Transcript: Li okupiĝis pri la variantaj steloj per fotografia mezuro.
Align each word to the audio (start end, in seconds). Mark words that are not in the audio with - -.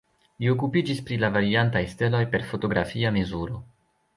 Li 0.43 0.47
okupiĝis 0.53 1.01
pri 1.09 1.19
la 1.25 1.29
variantaj 1.35 1.83
steloj 1.91 2.25
per 2.33 2.49
fotografia 2.53 3.13
mezuro. 3.19 3.63